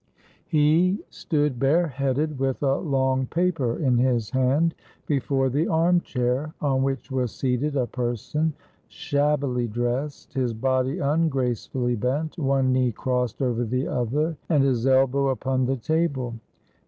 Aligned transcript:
He 0.47 0.99
stood 1.11 1.59
bareheaded, 1.59 2.39
with 2.39 2.63
a 2.63 2.77
long 2.77 3.27
paper 3.27 3.77
in 3.77 3.99
his 3.99 4.31
hand, 4.31 4.73
before 5.05 5.47
the 5.47 5.67
armchair, 5.67 6.55
on 6.59 6.81
which 6.81 7.11
was 7.11 7.31
seated 7.31 7.75
a 7.75 7.85
person, 7.85 8.53
shab 8.89 9.41
bily 9.41 9.67
dressed, 9.71 10.33
his 10.33 10.55
body 10.55 10.97
ungracefully 10.97 11.95
bent, 11.95 12.39
one 12.39 12.73
knee 12.73 12.91
crossed 12.91 13.43
over 13.43 13.63
the 13.63 13.87
other, 13.87 14.35
and 14.49 14.63
his 14.63 14.87
elbow 14.87 15.27
upon 15.29 15.67
the 15.67 15.77
table. 15.77 16.33